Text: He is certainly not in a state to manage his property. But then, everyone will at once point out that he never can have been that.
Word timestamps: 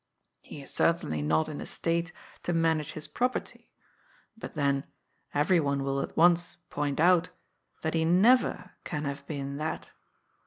He 0.41 0.63
is 0.63 0.73
certainly 0.73 1.21
not 1.21 1.47
in 1.47 1.61
a 1.61 1.65
state 1.67 2.11
to 2.41 2.53
manage 2.53 2.93
his 2.93 3.07
property. 3.07 3.69
But 4.35 4.55
then, 4.55 4.85
everyone 5.31 5.83
will 5.83 6.01
at 6.01 6.17
once 6.17 6.57
point 6.71 6.99
out 6.99 7.29
that 7.83 7.93
he 7.93 8.03
never 8.03 8.71
can 8.83 9.03
have 9.05 9.23
been 9.27 9.57
that. 9.57 9.91